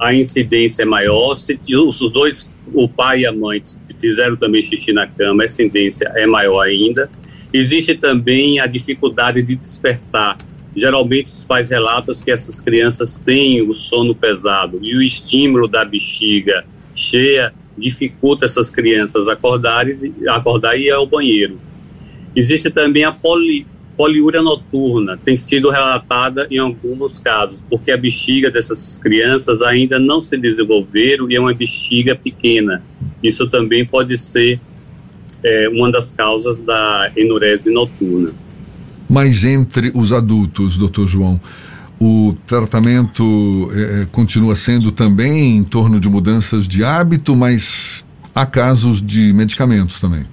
a 0.00 0.14
incidência 0.14 0.82
é 0.82 0.86
maior. 0.86 1.36
Se 1.36 1.58
os 1.76 1.98
dois 2.10 2.48
o 2.72 2.88
pai 2.88 3.20
e 3.20 3.26
a 3.26 3.32
mãe 3.32 3.62
fizeram 3.98 4.36
também 4.36 4.62
xixi 4.62 4.92
na 4.92 5.06
cama, 5.06 5.44
essa 5.44 5.58
tendência 5.58 6.10
é 6.14 6.26
maior 6.26 6.62
ainda. 6.62 7.10
Existe 7.52 7.94
também 7.94 8.60
a 8.60 8.66
dificuldade 8.66 9.42
de 9.42 9.54
despertar. 9.54 10.36
Geralmente 10.74 11.26
os 11.26 11.42
pais 11.42 11.70
relatam 11.70 12.14
que 12.14 12.30
essas 12.30 12.60
crianças 12.60 13.16
têm 13.16 13.60
o 13.62 13.74
sono 13.74 14.14
pesado 14.14 14.78
e 14.82 14.96
o 14.96 15.02
estímulo 15.02 15.66
da 15.66 15.84
bexiga 15.84 16.64
cheia 16.94 17.52
dificulta 17.76 18.44
essas 18.44 18.70
crianças 18.70 19.26
acordarem, 19.26 19.96
acordar 20.28 20.76
e 20.76 20.86
ir 20.86 20.90
ao 20.90 21.06
banheiro. 21.06 21.58
Existe 22.36 22.70
também 22.70 23.02
a 23.02 23.10
poli, 23.10 23.66
poliúria 23.96 24.40
noturna 24.40 25.18
tem 25.22 25.36
sido 25.36 25.70
relatada 25.70 26.46
em 26.50 26.58
alguns 26.58 27.18
casos, 27.18 27.62
porque 27.68 27.90
a 27.90 27.96
bexiga 27.96 28.50
dessas 28.50 28.98
crianças 28.98 29.60
ainda 29.60 29.98
não 29.98 30.22
se 30.22 30.36
desenvolveram 30.36 31.30
e 31.30 31.36
é 31.36 31.40
uma 31.40 31.52
bexiga 31.52 32.14
pequena. 32.14 32.82
Isso 33.22 33.48
também 33.50 33.84
pode 33.84 34.16
ser 34.16 34.60
é, 35.42 35.68
uma 35.68 35.90
das 35.90 36.12
causas 36.12 36.58
da 36.58 37.10
enurese 37.16 37.72
noturna. 37.72 38.32
Mas 39.08 39.42
entre 39.42 39.90
os 39.94 40.12
adultos, 40.12 40.78
doutor 40.78 41.08
João, 41.08 41.40
o 42.00 42.34
tratamento 42.46 43.70
é, 43.74 44.02
é, 44.02 44.06
continua 44.10 44.56
sendo 44.56 44.90
também 44.90 45.56
em 45.56 45.64
torno 45.64 46.00
de 46.00 46.08
mudanças 46.08 46.66
de 46.66 46.82
hábito, 46.82 47.36
mas 47.36 48.06
há 48.34 48.46
casos 48.46 49.02
de 49.02 49.32
medicamentos 49.32 50.00
também. 50.00 50.24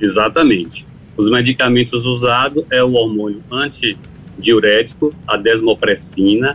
Exatamente. 0.00 0.86
Os 1.16 1.30
medicamentos 1.30 2.04
usados 2.04 2.64
é 2.70 2.84
o 2.84 2.92
hormônio 2.92 3.40
antidiurético, 3.50 5.10
a 5.26 5.36
desmopressina, 5.36 6.54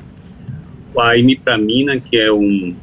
a 0.97 1.17
imipramina, 1.17 1.99
que 1.99 2.15
é 2.15 2.31
um 2.31 2.73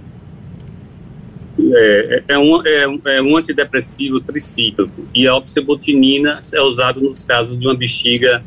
é, 1.75 2.23
é, 2.29 2.38
um, 2.38 2.67
é, 2.67 3.17
é, 3.17 3.23
um 3.23 3.37
antidepressivo 3.37 4.21
tricíclico 4.21 5.07
e 5.15 5.27
a 5.27 5.35
oxibutinina 5.37 6.41
é 6.53 6.61
usado 6.61 7.00
nos 7.00 7.25
casos 7.25 7.59
de 7.59 7.67
uma 7.67 7.75
bexiga 7.75 8.43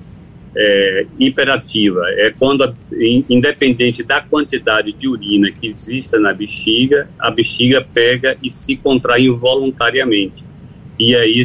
é, 0.55 1.05
hiperativa. 1.19 2.01
É 2.17 2.33
quando, 2.37 2.63
a, 2.63 2.73
independente 3.29 4.03
da 4.03 4.21
quantidade 4.21 4.93
de 4.93 5.07
urina 5.07 5.51
que 5.51 5.67
exista 5.67 6.19
na 6.19 6.33
bexiga, 6.33 7.09
a 7.19 7.29
bexiga 7.29 7.85
pega 7.93 8.37
e 8.41 8.49
se 8.49 8.75
contrai 8.75 9.25
involuntariamente 9.25 10.43
e 10.99 11.15
aí 11.15 11.43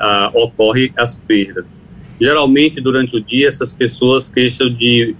a, 0.00 0.30
ocorre 0.34 0.92
as 0.96 1.18
perdas. 1.18 1.66
Geralmente, 2.20 2.80
durante 2.80 3.16
o 3.16 3.20
dia, 3.20 3.48
essas 3.48 3.72
pessoas 3.72 4.30
queixam 4.30 4.72
de 4.72 5.16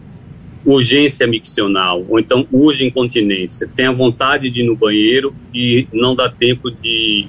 urgência 0.65 1.27
miccional, 1.27 2.05
ou 2.09 2.19
então 2.19 2.47
urge 2.53 2.87
incontinência. 2.87 3.69
Tem 3.75 3.87
a 3.87 3.93
vontade 3.93 4.51
de 4.51 4.61
ir 4.61 4.65
no 4.65 4.77
banheiro 4.77 5.35
e 5.53 5.87
não 5.93 6.15
dá 6.15 6.29
tempo 6.29 6.71
de 6.71 7.27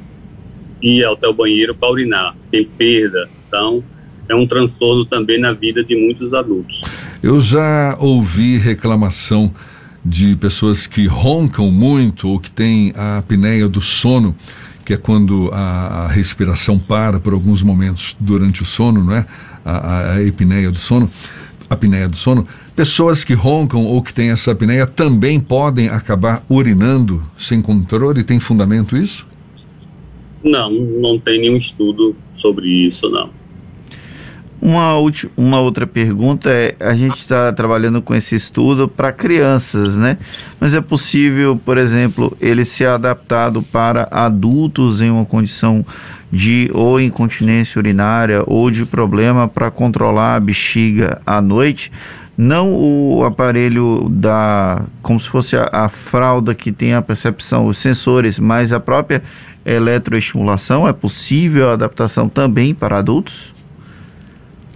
ir 0.81 1.05
até 1.05 1.27
o 1.27 1.33
banheiro 1.33 1.73
para 1.73 1.89
urinar. 1.89 2.35
Tem 2.51 2.65
perda. 2.65 3.29
Então, 3.47 3.83
é 4.29 4.35
um 4.35 4.45
transtorno 4.45 5.05
também 5.05 5.39
na 5.39 5.51
vida 5.51 5.83
de 5.83 5.95
muitos 5.95 6.33
adultos. 6.33 6.83
Eu 7.21 7.39
já 7.39 7.97
ouvi 7.99 8.57
reclamação 8.57 9.53
de 10.05 10.35
pessoas 10.35 10.85
que 10.85 11.07
roncam 11.07 11.71
muito 11.71 12.27
ou 12.27 12.39
que 12.39 12.51
têm 12.51 12.91
a 12.95 13.19
apneia 13.19 13.67
do 13.67 13.81
sono 13.81 14.35
que 14.85 14.93
é 14.93 14.97
quando 14.97 15.49
a, 15.53 16.03
a, 16.03 16.07
respiração 16.07 16.77
para 16.77 17.19
por 17.19 17.33
alguns 17.33 17.63
momentos 17.63 18.15
durante 18.19 18.61
o 18.61 18.65
sono, 18.65 19.03
não 19.03 19.15
é? 19.15 19.25
A, 19.63 20.13
a, 20.15 20.23
epineia 20.23 20.69
do 20.69 20.77
sono, 20.77 21.09
a 21.09 21.42
apneia 21.73 22.07
do 22.07 22.15
sono. 22.15 22.47
Pessoas 22.75 23.23
que 23.23 23.33
roncam 23.33 23.85
ou 23.85 24.01
que 24.01 24.13
têm 24.13 24.29
essa 24.29 24.51
apneia 24.51 24.87
também 24.87 25.39
podem 25.39 25.89
acabar 25.89 26.43
urinando 26.49 27.21
sem 27.37 27.61
controle. 27.61 28.23
Tem 28.23 28.39
fundamento 28.39 28.97
isso? 28.97 29.27
Não, 30.43 30.71
não 30.71 31.19
tem 31.19 31.39
nenhum 31.39 31.57
estudo 31.57 32.15
sobre 32.33 32.67
isso, 32.67 33.09
não. 33.09 33.29
Uma, 34.61 34.93
uma 35.35 35.59
outra 35.59 35.85
pergunta 35.85 36.49
é: 36.49 36.75
a 36.79 36.95
gente 36.95 37.17
está 37.17 37.51
trabalhando 37.51 38.01
com 38.01 38.15
esse 38.15 38.35
estudo 38.35 38.87
para 38.87 39.11
crianças, 39.11 39.97
né? 39.97 40.17
Mas 40.59 40.73
é 40.73 40.81
possível, 40.81 41.59
por 41.63 41.77
exemplo, 41.77 42.35
ele 42.39 42.63
ser 42.63 42.87
adaptado 42.87 43.61
para 43.61 44.07
adultos 44.09 45.01
em 45.01 45.09
uma 45.09 45.25
condição 45.25 45.85
de 46.31 46.69
ou 46.73 46.99
incontinência 46.99 47.77
urinária 47.77 48.43
ou 48.47 48.71
de 48.71 48.85
problema 48.85 49.47
para 49.47 49.69
controlar 49.69 50.35
a 50.35 50.39
bexiga 50.39 51.21
à 51.25 51.41
noite? 51.41 51.91
Não 52.35 52.73
o 52.73 53.23
aparelho 53.23 54.07
da. 54.09 54.81
como 55.03 55.19
se 55.19 55.29
fosse 55.29 55.55
a, 55.55 55.69
a 55.71 55.89
fralda 55.89 56.55
que 56.55 56.71
tem 56.71 56.95
a 56.95 57.01
percepção, 57.01 57.67
os 57.67 57.77
sensores, 57.77 58.39
mas 58.39 58.73
a 58.73 58.79
própria 58.79 59.21
eletroestimulação? 59.63 60.87
É 60.87 60.93
possível 60.93 61.69
a 61.69 61.73
adaptação 61.73 62.27
também 62.27 62.73
para 62.73 62.97
adultos? 62.97 63.52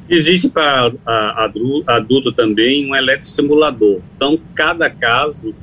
Existe 0.09 0.49
para 0.49 0.91
adulto 1.85 2.31
também 2.31 2.89
um 2.89 2.95
eletrosimulador. 2.95 3.99
Então, 4.15 4.39
cada 4.55 4.89
caso 4.89 5.53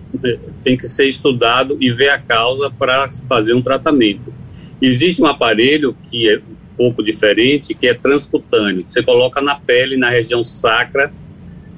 tem 0.63 0.77
que 0.77 0.87
ser 0.87 1.07
estudado 1.07 1.79
e 1.81 1.91
ver 1.91 2.11
a 2.11 2.19
causa 2.19 2.71
para 2.71 3.11
fazer 3.27 3.55
um 3.55 3.63
tratamento. 3.63 4.33
Existe 4.83 5.23
um 5.23 5.27
aparelho 5.27 5.97
que 6.11 6.29
é 6.29 6.37
um 6.37 6.77
pouco 6.77 7.03
diferente, 7.03 7.75
que 7.75 7.87
é 7.87 7.95
transcutâneo. 7.95 8.87
Você 8.87 9.03
coloca 9.03 9.41
na 9.41 9.55
pele, 9.55 9.97
na 9.97 10.11
região 10.11 10.45
sacra 10.45 11.11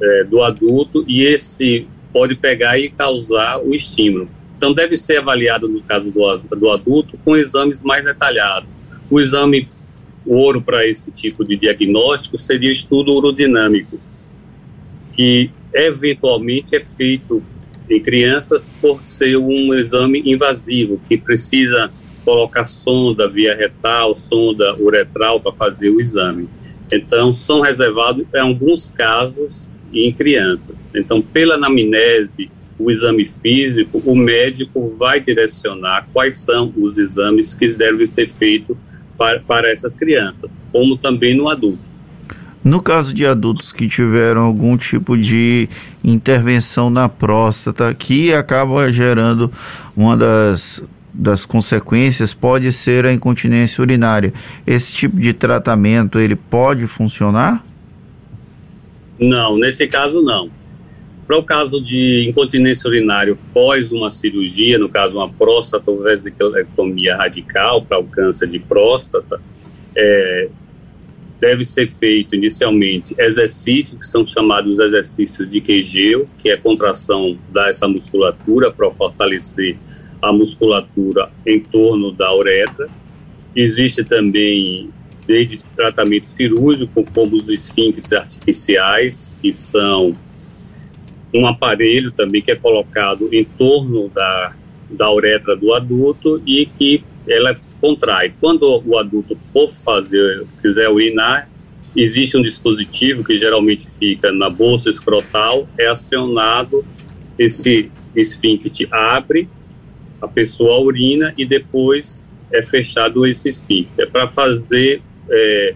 é, 0.03 0.25
do 0.25 0.43
adulto, 0.43 1.05
e 1.07 1.23
esse 1.23 1.87
pode 2.13 2.35
pegar 2.35 2.79
e 2.79 2.89
causar 2.89 3.61
o 3.61 3.75
estímulo. 3.75 4.29
Então, 4.57 4.73
deve 4.73 4.97
ser 4.97 5.19
avaliado, 5.19 5.69
no 5.69 5.83
caso 5.83 6.11
do, 6.11 6.57
do 6.57 6.71
adulto, 6.71 7.17
com 7.25 7.37
exames 7.37 7.83
mais 7.83 8.05
detalhados. 8.05 8.69
O 9.09 9.21
exame 9.21 9.69
o 10.27 10.35
ouro 10.35 10.61
para 10.61 10.87
esse 10.87 11.11
tipo 11.11 11.45
de 11.45 11.57
diagnóstico 11.57 12.37
seria 12.37 12.71
estudo 12.71 13.13
urodinâmico, 13.13 13.99
que 15.15 15.51
eventualmente 15.73 16.75
é 16.75 16.81
feito 16.81 17.43
em 17.89 18.01
criança 18.01 18.63
por 18.81 19.01
ser 19.05 19.37
um 19.37 19.73
exame 19.73 20.23
invasivo, 20.27 21.01
que 21.07 21.17
precisa 21.17 21.91
colocar 22.25 22.67
sonda 22.67 23.29
via 23.29 23.55
retal, 23.55 24.17
sonda 24.17 24.75
uretral 24.77 25.41
para 25.41 25.53
fazer 25.53 25.91
o 25.91 26.01
exame. 26.01 26.49
Então, 26.93 27.33
são 27.33 27.61
reservados 27.61 28.27
em 28.35 28.41
alguns 28.41 28.91
casos 28.91 29.69
em 29.93 30.13
crianças. 30.13 30.89
Então, 30.95 31.23
pela 31.23 31.55
anamnese, 31.55 32.51
o 32.79 32.91
exame 32.91 33.27
físico, 33.27 34.03
o 34.05 34.15
médico 34.15 34.95
vai 34.99 35.21
direcionar 35.21 36.09
quais 36.13 36.41
são 36.41 36.73
os 36.77 36.99
exames 36.99 37.55
que 37.55 37.69
devem 37.69 38.07
ser 38.07 38.29
feitos 38.29 38.77
para, 39.17 39.41
para 39.41 39.73
essas 39.73 39.95
crianças, 39.95 40.63
como 40.73 40.97
também 40.97 41.37
no 41.37 41.49
adulto. 41.49 41.79
No 42.63 42.83
caso 42.83 43.15
de 43.15 43.25
adultos 43.25 43.71
que 43.71 43.87
tiveram 43.87 44.43
algum 44.43 44.77
tipo 44.77 45.17
de 45.17 45.69
intervenção 46.03 46.91
na 46.91 47.09
próstata, 47.09 47.95
que 47.95 48.35
acaba 48.35 48.91
gerando 48.91 49.53
uma 49.97 50.17
das, 50.17 50.83
das 51.15 51.47
consequências, 51.47 52.35
pode 52.35 52.73
ser 52.73 53.07
a 53.07 53.13
incontinência 53.13 53.81
urinária. 53.81 54.33
Esse 54.67 54.97
tipo 54.97 55.17
de 55.17 55.33
tratamento, 55.33 56.19
ele 56.19 56.35
pode 56.35 56.89
funcionar? 56.89 57.65
Não, 59.17 59.57
nesse 59.57 59.87
caso 59.87 60.21
não. 60.21 60.51
Para 61.27 61.39
o 61.39 61.43
caso 61.43 61.81
de 61.81 62.29
incontinência 62.29 62.89
urinária 62.89 63.37
pós 63.53 63.91
uma 63.91 64.11
cirurgia, 64.13 64.79
no 64.79 64.89
caso 64.89 65.17
uma 65.17 65.29
vesicectomia 66.05 67.17
radical 67.17 67.83
para 67.83 67.99
o 67.99 68.05
câncer 68.05 68.49
de 68.49 68.61
próstata, 68.61 69.41
é, 69.97 70.49
deve 71.41 71.65
ser 71.65 71.89
feito 71.89 72.35
inicialmente 72.35 73.15
exercícios 73.19 73.99
que 73.99 74.07
são 74.07 74.27
chamados 74.27 74.79
exercícios 74.79 75.51
de 75.51 75.61
Kegel, 75.61 76.29
que 76.39 76.49
é 76.49 76.57
contração 76.57 77.37
dessa 77.53 77.89
musculatura 77.89 78.71
para 78.71 78.91
fortalecer 78.91 79.77
a 80.23 80.33
musculatura 80.33 81.31
em 81.45 81.61
torno 81.61 82.13
da 82.13 82.33
uretra. 82.35 82.89
Existe 83.55 84.05
também 84.05 84.91
desde 85.27 85.63
tratamento 85.75 86.27
cirúrgico, 86.27 87.05
como 87.13 87.35
os 87.35 87.49
esfíncteres 87.49 88.13
artificiais, 88.13 89.33
que 89.43 89.53
são 89.53 90.15
um 91.37 91.47
aparelho 91.47 92.11
também 92.13 92.41
que 92.41 92.51
é 92.51 92.57
colocado 92.57 93.29
em 93.33 93.45
torno 93.45 94.09
da, 94.09 94.55
da 94.91 95.13
uretra 95.13 95.57
do 95.57 95.75
adulto 95.75 96.43
e 96.47 96.67
que 96.67 97.05
ela 97.29 97.57
contrai. 97.81 98.33
Quando 98.41 98.83
o 98.85 98.99
adulto 98.99 99.37
for 99.37 99.71
fazer, 99.71 100.45
quiser 100.63 100.89
urinar, 100.89 101.49
existe 101.95 102.37
um 102.37 102.43
dispositivo 102.43 103.25
que 103.25 103.39
geralmente 103.39 103.87
fica 103.91 104.33
na 104.33 104.51
bolsa 104.51 104.91
escrotal, 104.91 105.69
é 105.79 105.87
acionado, 105.87 106.85
esse 107.39 107.91
esfíncter 108.15 108.89
abre, 108.93 109.49
a 110.21 110.29
pessoa 110.29 110.81
urina 110.81 111.35
e 111.37 111.45
depois 111.45 112.29
é 112.53 112.63
fechado 112.63 113.27
esse 113.27 113.49
esfíncter. 113.49 114.07
É 114.07 114.09
para 114.09 114.29
fazer 114.29 115.03
é, 115.29 115.75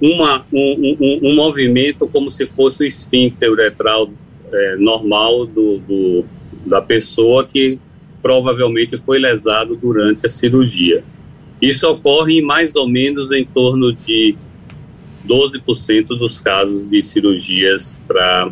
uma, 0.00 0.44
um, 0.52 0.96
um, 1.00 1.30
um, 1.30 1.34
movimento 1.34 2.06
como 2.08 2.30
se 2.30 2.46
fosse 2.46 2.82
o 2.82 2.86
esfíncter 2.86 3.50
uretral 3.50 4.10
é, 4.52 4.76
normal 4.76 5.46
do, 5.46 5.78
do, 5.78 6.24
da 6.64 6.80
pessoa 6.80 7.44
que 7.44 7.78
provavelmente 8.22 8.96
foi 8.98 9.18
lesado 9.18 9.76
durante 9.76 10.26
a 10.26 10.28
cirurgia. 10.28 11.04
Isso 11.60 11.88
ocorre 11.88 12.38
em 12.38 12.42
mais 12.42 12.74
ou 12.74 12.88
menos 12.88 13.30
em 13.32 13.44
torno 13.44 13.92
de 13.92 14.36
12% 15.26 16.08
dos 16.08 16.40
casos 16.40 16.88
de 16.88 17.02
cirurgias 17.02 17.98
para 18.06 18.50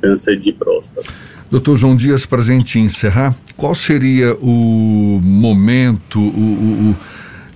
câncer 0.00 0.38
de 0.38 0.52
próstata. 0.52 1.12
Doutor 1.50 1.76
João 1.76 1.94
Dias, 1.94 2.26
para 2.26 2.40
a 2.40 2.44
gente 2.44 2.78
encerrar, 2.78 3.36
qual 3.56 3.74
seria 3.74 4.34
o 4.34 5.20
momento, 5.22 6.18
o, 6.18 6.22
o, 6.22 6.90
o 6.90 6.96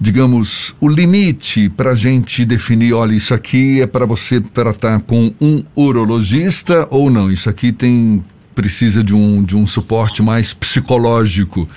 digamos, 0.01 0.75
o 0.81 0.89
limite 0.89 1.69
para 1.69 1.91
a 1.91 1.95
gente 1.95 2.45
definir, 2.45 2.93
olha, 2.93 3.15
isso 3.15 3.35
aqui 3.35 3.81
é 3.81 3.87
para 3.87 4.07
você 4.07 4.41
tratar 4.41 5.01
com 5.01 5.33
um 5.41 5.65
urologista 5.75 6.87
ou 6.91 7.11
não? 7.11 7.31
Isso 7.31 7.51
aqui 7.51 7.73
tem 7.73 8.23
precisa 8.55 9.05
de 9.05 9.15
um, 9.15 9.43
de 9.43 9.57
um 9.57 9.67
suporte 9.67 10.21
mais 10.21 10.53
psicológico. 10.53 11.69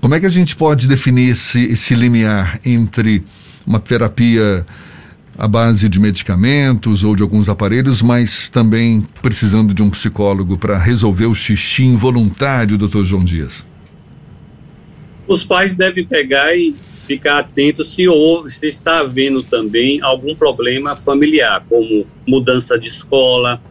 Como 0.00 0.14
é 0.14 0.20
que 0.20 0.26
a 0.26 0.30
gente 0.30 0.54
pode 0.54 0.86
definir 0.86 1.30
esse, 1.30 1.64
esse 1.64 1.94
limiar 1.94 2.60
entre 2.64 3.24
uma 3.66 3.80
terapia 3.80 4.64
à 5.36 5.48
base 5.48 5.88
de 5.88 5.98
medicamentos 5.98 7.02
ou 7.02 7.16
de 7.16 7.22
alguns 7.22 7.48
aparelhos, 7.48 8.02
mas 8.02 8.48
também 8.48 9.04
precisando 9.20 9.74
de 9.74 9.82
um 9.82 9.90
psicólogo 9.90 10.58
para 10.58 10.78
resolver 10.78 11.26
o 11.26 11.34
xixi 11.34 11.84
involuntário, 11.84 12.78
doutor 12.78 13.04
João 13.04 13.24
Dias? 13.24 13.64
Os 15.26 15.44
pais 15.44 15.74
devem 15.74 16.06
pegar 16.06 16.54
e 16.54 16.74
ficar 17.06 17.38
atentos 17.38 17.94
se, 17.94 18.08
houve, 18.08 18.50
se 18.50 18.66
está 18.66 18.98
havendo 18.98 19.42
também 19.42 20.02
algum 20.02 20.34
problema 20.34 20.96
familiar, 20.96 21.64
como 21.68 22.06
mudança 22.26 22.78
de 22.78 22.88
escola, 22.88 23.62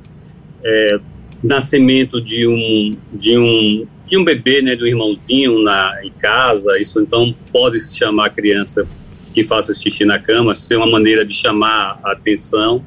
é, 0.63 1.00
nascimento 1.43 2.21
de 2.21 2.48
um 2.48 2.91
de 3.13 3.38
um 3.38 3.86
de 4.08 4.17
um 4.17 4.24
bebê, 4.24 4.62
né, 4.62 4.76
do 4.76 4.88
irmãozinho 4.88 5.63
na 5.63 6.00
em 6.04 6.12
casa, 6.12 6.80
isso 6.80 7.00
então 7.02 7.34
pode 7.52 7.80
se 7.82 7.98
chamar 7.98 8.28
a 8.28 8.30
criança 8.30 8.88
que 9.34 9.43
faça 9.43 9.74
xixi 9.74 10.06
na 10.06 10.19
cama, 10.19 10.56
ser 10.56 10.78
uma 10.78 10.89
maneira 10.89 11.26
de 11.26 11.34
chamar 11.34 12.00
a 12.04 12.12
atenção. 12.12 12.84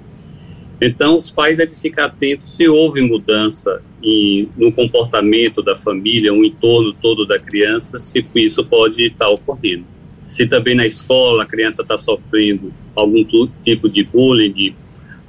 Então 0.81 1.17
os 1.17 1.31
pais 1.31 1.57
devem 1.57 1.75
ficar 1.75 2.05
atentos 2.07 2.57
se 2.57 2.69
houve 2.69 3.01
mudança 3.03 3.83
em, 4.03 4.49
no 4.57 4.73
comportamento 4.73 5.61
da 5.61 5.75
família, 5.75 6.33
o 6.33 6.45
entorno 6.45 6.95
todo 6.95 7.27
da 7.27 7.39
criança, 7.39 7.99
se 7.99 8.25
isso 8.37 8.65
pode 8.65 9.05
estar 9.05 9.29
ocorrendo. 9.29 9.98
Se 10.29 10.47
também 10.47 10.75
na 10.75 10.87
escola 10.87 11.45
a 11.45 11.47
criança 11.47 11.81
está 11.81 11.97
sofrendo 11.97 12.71
algum 12.95 13.25
tipo 13.65 13.89
de 13.89 14.05
bullying 14.05 14.77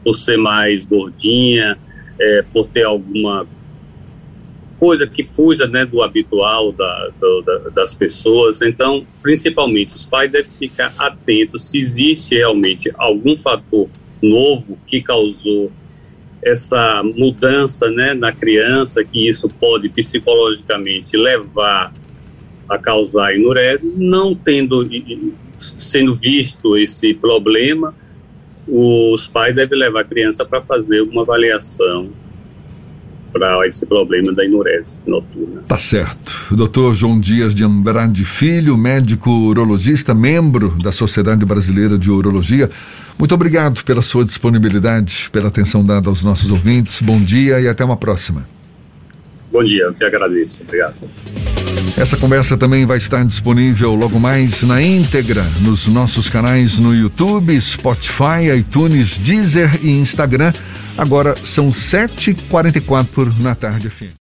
por 0.04 0.14
ser 0.14 0.38
mais 0.38 0.84
gordinha, 0.84 1.78
é, 2.20 2.44
por 2.52 2.68
ter 2.68 2.84
alguma 2.84 3.48
coisa 4.78 5.08
que 5.08 5.24
fuja 5.24 5.68
né, 5.68 5.86
do 5.86 6.02
habitual 6.02 6.74
da, 6.74 7.12
do, 7.18 7.42
da, 7.44 7.58
das 7.70 7.96
pessoas. 7.96 8.62
Então, 8.62 9.08
principalmente, 9.22 9.96
os 9.96 10.06
pais 10.06 10.30
devem 10.30 10.52
ficar 10.52 10.94
atentos 10.98 11.70
se 11.70 11.78
existe 11.78 12.36
realmente 12.36 12.92
algum 12.98 13.38
fator 13.38 13.88
novo 14.22 14.78
que 14.86 15.02
causou 15.02 15.72
essa 16.44 17.02
mudança 17.04 17.90
né, 17.90 18.14
na 18.14 18.34
criança, 18.34 19.02
que 19.02 19.30
isso 19.30 19.48
pode 19.48 19.88
psicologicamente 19.88 21.16
levar 21.16 21.94
a 22.70 22.78
causar 22.78 23.36
enurese, 23.36 23.92
não 23.98 24.34
tendo 24.36 24.88
sendo 25.56 26.14
visto 26.16 26.78
esse 26.78 27.14
problema, 27.14 27.94
os 28.68 29.28
pais 29.28 29.56
devem 29.56 29.78
levar 29.78 30.02
a 30.02 30.04
criança 30.04 30.46
para 30.46 30.62
fazer 30.62 31.02
uma 31.02 31.24
avaliação 31.24 32.10
para 33.32 33.68
esse 33.68 33.86
problema 33.86 34.34
da 34.34 34.44
enurese 34.44 35.02
noturna. 35.06 35.62
Tá 35.68 35.78
certo. 35.78 36.56
Doutor 36.56 36.96
João 36.96 37.20
Dias 37.20 37.54
de 37.54 37.64
Andrade 37.64 38.26
Filho, 38.26 38.76
médico 38.78 39.30
urologista, 39.30 40.14
membro 40.14 40.76
da 40.82 40.92
Sociedade 40.92 41.46
Brasileira 41.46 41.98
de 41.98 42.10
Urologia. 42.10 42.70
Muito 43.18 43.36
obrigado 43.36 43.84
pela 43.84 44.02
sua 44.02 44.26
disponibilidade, 44.26 45.30
pela 45.32 45.50
atenção 45.50 45.84
dada 45.84 46.10
aos 46.10 46.24
nossos 46.24 46.52
ouvintes. 46.52 47.02
Bom 47.02 47.22
dia 47.22 47.60
e 47.60 47.68
até 47.68 47.84
uma 47.84 47.98
próxima. 47.98 48.48
Bom 49.52 49.64
dia, 49.64 49.84
eu 49.84 49.94
que 49.94 50.04
agradeço. 50.04 50.62
Obrigado. 50.64 50.96
Essa 51.98 52.16
conversa 52.18 52.58
também 52.58 52.86
vai 52.86 52.98
estar 52.98 53.26
disponível 53.26 53.94
logo 53.94 54.20
mais 54.20 54.64
na 54.64 54.82
íntegra 54.82 55.44
nos 55.62 55.88
nossos 55.88 56.30
canais 56.30 56.78
no 56.78 56.96
YouTube, 56.96 57.60
Spotify, 57.60 58.56
iTunes, 58.58 59.18
Deezer 59.18 59.80
e 59.84 59.90
Instagram. 59.90 60.54
Agora 60.98 61.36
são 61.44 61.72
7h44 61.72 63.40
na 63.40 63.56
tarde, 63.56 63.90
fim. 63.90 64.19